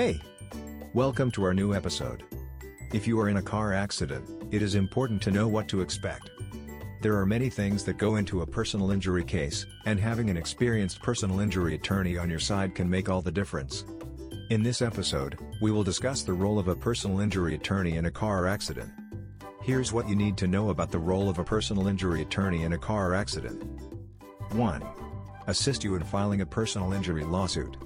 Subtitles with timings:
[0.00, 0.18] Hey!
[0.94, 2.24] Welcome to our new episode.
[2.90, 6.30] If you are in a car accident, it is important to know what to expect.
[7.02, 11.02] There are many things that go into a personal injury case, and having an experienced
[11.02, 13.84] personal injury attorney on your side can make all the difference.
[14.48, 18.10] In this episode, we will discuss the role of a personal injury attorney in a
[18.10, 18.90] car accident.
[19.60, 22.72] Here's what you need to know about the role of a personal injury attorney in
[22.72, 23.62] a car accident.
[24.52, 24.82] 1.
[25.46, 27.76] Assist you in filing a personal injury lawsuit.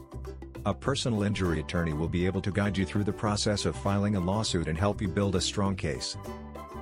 [0.67, 4.17] A personal injury attorney will be able to guide you through the process of filing
[4.17, 6.17] a lawsuit and help you build a strong case.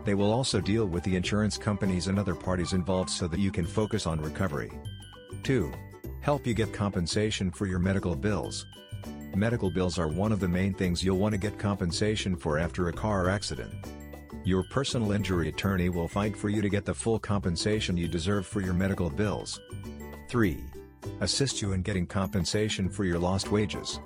[0.04, 3.50] They will also deal with the insurance companies and other parties involved so that you
[3.50, 4.70] can focus on recovery.
[5.42, 5.72] 2.
[6.20, 8.66] Help you get compensation for your medical bills.
[9.34, 12.88] Medical bills are one of the main things you'll want to get compensation for after
[12.88, 13.74] a car accident.
[14.44, 18.46] Your personal injury attorney will fight for you to get the full compensation you deserve
[18.46, 19.60] for your medical bills.
[20.28, 20.62] 3.
[21.20, 24.00] Assist you in getting compensation for your lost wages.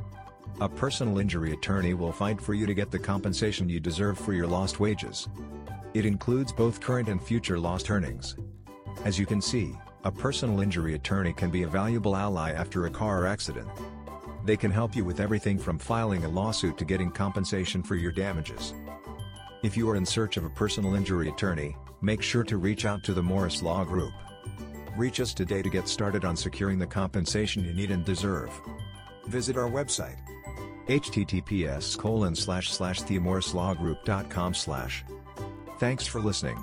[0.61, 4.33] A personal injury attorney will fight for you to get the compensation you deserve for
[4.33, 5.29] your lost wages.
[5.95, 8.37] It includes both current and future lost earnings.
[9.05, 12.91] As you can see, a personal injury attorney can be a valuable ally after a
[12.91, 13.69] car accident.
[14.45, 18.13] They can help you with everything from filing a lawsuit to getting compensation for your
[18.13, 18.73] damages.
[19.63, 23.03] If you are in search of a personal injury attorney, make sure to reach out
[23.05, 24.13] to the Morris Law Group.
[24.97, 28.51] Reach us today to get started on securing the compensation you need and deserve.
[29.27, 30.17] Visit our website
[30.87, 33.03] https colon slash slash
[34.55, 35.05] slash
[35.79, 36.57] Thanks for listening.